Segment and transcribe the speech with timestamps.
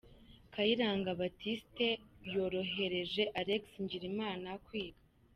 [0.53, 1.87] Kayiranga Baptiste
[2.33, 5.01] yorohereje Alexis Ngirimana kwiga.